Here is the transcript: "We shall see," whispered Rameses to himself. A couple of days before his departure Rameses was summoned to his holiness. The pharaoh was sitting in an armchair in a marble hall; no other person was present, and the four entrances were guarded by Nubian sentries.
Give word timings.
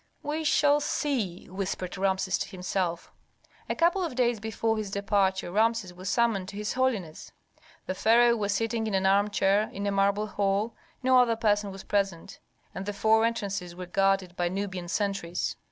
"We 0.23 0.43
shall 0.43 0.79
see," 0.79 1.45
whispered 1.47 1.95
Rameses 1.95 2.39
to 2.39 2.49
himself. 2.49 3.11
A 3.69 3.75
couple 3.75 4.03
of 4.03 4.15
days 4.15 4.39
before 4.39 4.77
his 4.77 4.89
departure 4.89 5.51
Rameses 5.51 5.93
was 5.93 6.09
summoned 6.09 6.47
to 6.49 6.55
his 6.55 6.73
holiness. 6.73 7.31
The 7.85 7.93
pharaoh 7.93 8.35
was 8.35 8.51
sitting 8.51 8.87
in 8.87 8.95
an 8.95 9.05
armchair 9.05 9.69
in 9.71 9.85
a 9.85 9.91
marble 9.91 10.25
hall; 10.25 10.73
no 11.03 11.19
other 11.19 11.35
person 11.35 11.69
was 11.71 11.83
present, 11.83 12.39
and 12.73 12.87
the 12.87 12.93
four 12.93 13.25
entrances 13.25 13.75
were 13.75 13.85
guarded 13.85 14.35
by 14.35 14.49
Nubian 14.49 14.87
sentries. 14.87 15.55